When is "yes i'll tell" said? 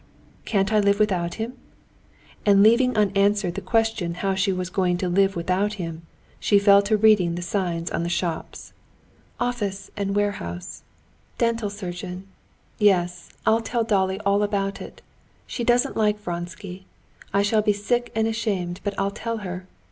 12.79-13.83